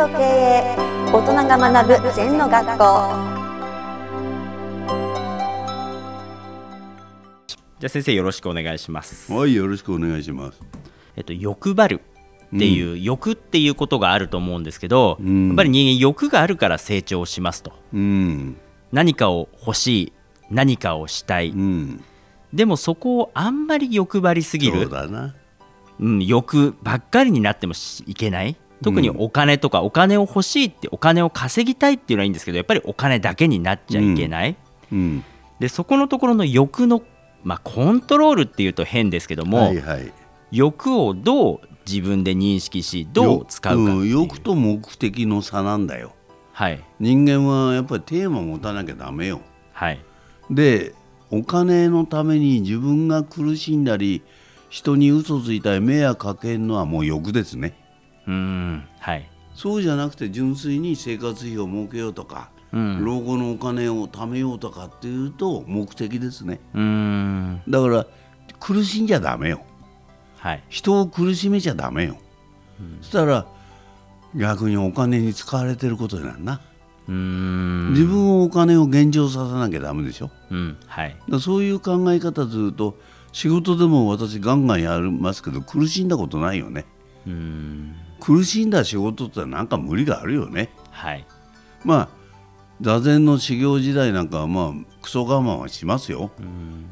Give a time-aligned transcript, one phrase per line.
[0.00, 0.76] と経営
[1.12, 2.76] 大人が学ぶ禅の学校
[7.78, 9.30] じゃあ先生よろしくお願いします。
[9.30, 10.60] はい、よろしくお願いします。
[11.16, 12.00] えっと欲張る
[12.54, 17.72] っていう、欲っていうことがあると思うんですけど、うんやっぱり人間欲があるから成長しますと。
[17.92, 18.56] うん、
[18.92, 20.12] 何かを欲しい、
[20.50, 21.50] 何かをしたい。
[21.50, 22.02] うん、
[22.54, 25.34] でもそこをあんまり欲張りすぎそうる、だな。
[25.98, 28.56] うん、欲ばっかりになってもしいけない。
[28.82, 34.56] 特にお金とかお金を欲しいってお金を稼ぎたいっていうのはいいんですけどやっぱりお金だけになっちゃいけない、
[34.92, 35.24] うん、
[35.58, 37.02] でそこのところの欲の、
[37.44, 40.12] まあ、コントロールっていうと変ですけども、はいはい。
[40.50, 46.12] 欲をどう自分で認識しどう使うかう、ん欲と目的の差なんだよ。
[46.52, 49.40] はい人間はやっぱりテーマを持たなきゃダメよ。
[49.72, 50.00] はい
[50.50, 50.94] で、
[51.30, 54.22] お金のために自分が苦しんだり、
[54.68, 57.74] 人に嘘ついたり迷惑かけるのはもう欲ですね。
[58.30, 59.28] うーんはい。
[59.54, 63.04] そうじゃなくて純粋に生活費を儲けようとか、うん。
[63.04, 66.60] 老後のお金を貯めようとかっていうと目的ですね。
[66.74, 67.62] うーん。
[67.68, 68.06] だから
[68.60, 69.62] 苦しんじゃダメよ。
[70.38, 70.62] はい。
[70.68, 72.16] 人を苦しめちゃダメよ、
[73.02, 73.46] そしたら
[74.34, 76.60] 逆にお金に使われてることになるな、
[77.08, 77.90] うーん。
[77.92, 80.30] 自分をお金を現状させなきゃダメでしょ。
[80.50, 81.16] うんはい。
[81.28, 82.96] らそういう考え方すると
[83.32, 86.86] 仕事でも私ガンガンやりますけど苦しんだことないよね
[87.26, 87.96] うーん。
[88.20, 90.70] 苦しんだ仕事ってなんか無理があるよね。
[90.90, 91.24] はい。
[91.84, 92.08] まあ
[92.82, 96.30] 座禅の修行時代なんかはまあクソ我慢はしますよ、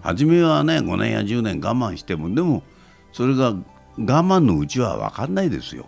[0.02, 2.62] 初めはね5年や10年我慢してもでも
[3.12, 3.62] それが我
[3.96, 5.86] 慢のうちは分かんないですよ、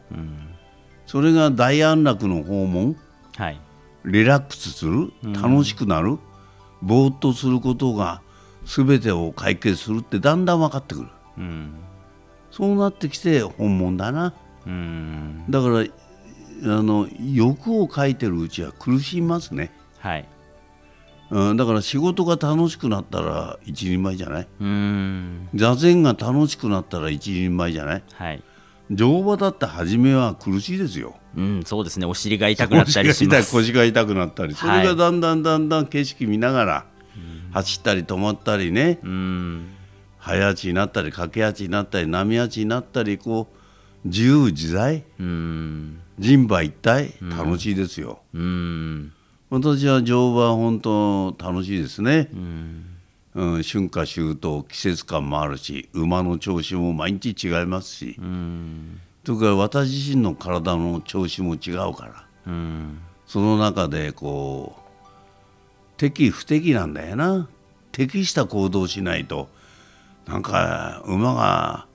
[1.06, 2.96] それが大安楽の訪問。
[3.36, 3.60] はい。
[4.04, 5.12] リラックスする。
[5.22, 6.18] 楽しくなる、
[6.80, 8.22] ぼーっとすることが
[8.64, 11.08] 全てを解決するってだんだん分かってくる。
[11.38, 11.74] うん
[12.50, 14.34] そうなってきて本物だな。
[14.66, 15.44] うーん。
[15.48, 15.84] だから
[16.62, 20.28] あの欲を書いてるうちは苦しみますね、はい。
[21.30, 24.48] うん、だから仕事が楽しくなったら一人前じゃない？
[24.60, 25.48] うーん。
[25.54, 28.02] 座禅が楽しくなったら一人前じゃない？
[28.12, 28.42] はい。
[28.90, 31.14] 乗馬だって初めは苦しいですよ。
[31.36, 32.06] うんそうですね。
[32.06, 33.52] お尻が痛くなったりします。
[33.52, 36.84] 腰が痛くなったりそれはいがだんだんだんだん景色見ながら
[37.52, 38.98] 走ったり止まったりね。
[39.04, 39.68] うーん
[40.20, 43.48] 早足になったり駆け足になったり波足になったりこ
[44.04, 46.00] う自由自在人
[46.46, 49.12] 馬一体楽しいですよ、うん
[49.50, 62.26] 私は乗馬は本当楽しいですね、うん、春夏秋冬季節感もあるし馬の調子も毎日違いますし、うんとか私自身の体の調子も違うから。
[62.46, 64.80] うんその中でこう
[65.96, 67.48] 適不適なんだよな。
[67.92, 69.48] 適した行動しないと
[70.26, 71.86] なんか馬が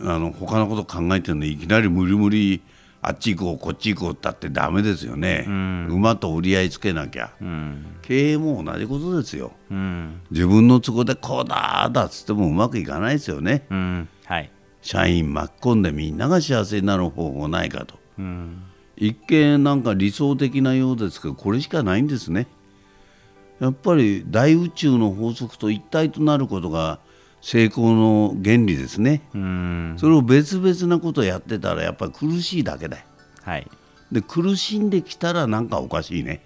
[0.00, 2.62] あの他のこと考えてるのにいきなり無理無理
[3.00, 5.44] あっち行こうこっち行こうったってダメですよね、
[5.90, 7.32] 馬と折り合いつけなきゃ。
[7.38, 7.96] うん。
[8.00, 9.52] 経営も同じことですよ。
[9.70, 10.22] うん。
[10.30, 13.66] 自分の都合でこうだだっつってもうまくいかないですよね。
[13.70, 14.08] うん。
[14.24, 14.50] はい。
[14.80, 17.98] 社員巻き込んでみんなが幸せになる方法ないかと。
[18.18, 18.62] うん。
[18.96, 22.46] 一見なんか理想的なようですけどこれしかないんですね。
[23.60, 27.00] やっぱり大宇宙の法則と一体となることが
[27.44, 29.20] 成功の原理ですね。
[29.34, 29.94] うん。
[29.98, 33.04] それを別々なことをやってたらやっぱり苦しいだけだよ。
[33.42, 33.70] はい。
[34.10, 36.40] で苦しんできたらなんかおかしいね。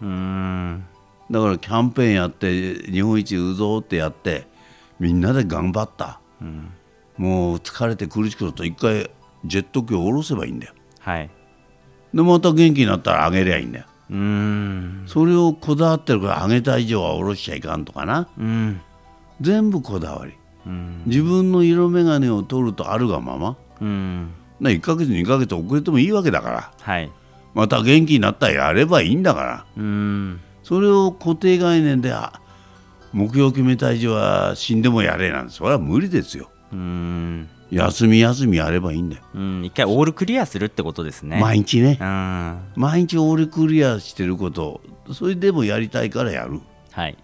[0.00, 0.86] うーん。
[1.28, 4.46] だからキャンペーンやって日本一うぞうってやって
[5.00, 6.20] みんなで頑張った、
[7.16, 9.10] もう疲れて苦しくなると一回
[9.44, 10.74] ジェット機を下ろせばいいんだよ。
[11.00, 11.30] はい。
[12.14, 13.86] でまた元気になったら上げりゃいいんだよ。
[14.08, 15.04] うーん。
[15.08, 18.28] それをこだわってるから上げた以上は下ろしちゃいかんとかな。
[18.38, 18.80] うん。
[19.40, 20.30] 全部こだわり。
[20.30, 20.43] うん
[21.06, 23.56] 自分の色眼鏡を取るとあるがまま。
[23.80, 24.30] うん。
[24.60, 26.72] な1ヶ月2ヶ月遅れてもいいわけだから。
[26.80, 27.10] はい。
[27.54, 29.66] また元気になったらやればいいんだから。
[29.76, 30.40] うーん。
[30.62, 32.40] それを固定概念であ
[33.12, 36.50] 目標決めた以上は死んでもやれなんてそれは無理ですよ。
[36.72, 37.48] うーん。
[37.70, 39.64] 休み休みやればいいんだよ、うん。
[39.64, 41.40] 一回オールクリアするってことですね。
[41.40, 41.98] 毎日ね。
[42.00, 42.58] うん。
[42.76, 44.80] 毎日オールクリアしてること
[45.12, 46.60] それでもやりたいからやる。
[46.92, 47.16] はい。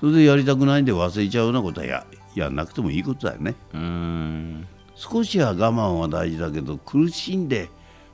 [0.00, 2.04] それでやりたくないんで忘れちゃうようなことはや
[2.40, 3.54] やんなくてもいいことだよね。
[3.72, 4.68] うーん。
[4.94, 7.68] 少しは我慢は大事だけど苦しんで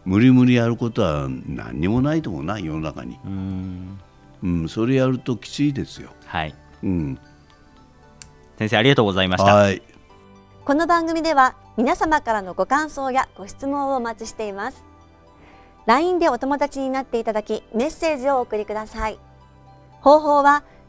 [0.04, 4.00] 無理無理やることは何にもないと思うな世の中に、うーん。
[4.42, 6.54] うん、それやるときついですよ、はい。
[6.82, 7.18] うん、
[8.58, 9.54] 先生ありがとうございました。
[9.54, 9.80] はい。
[10.64, 14.84] この番組では皆様からのご感想やご質問をお待ちしています。
[15.86, 19.18] LINE でお友達になっていただきメッセージをお送りください。
[20.00, 20.64] 方法は